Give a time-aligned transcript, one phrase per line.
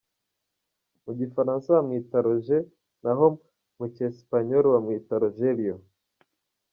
[1.03, 2.63] Mu gifaransa bamwita Roger
[3.03, 3.25] naho
[3.77, 5.75] mucyesipanyoro bamwita Rogelio.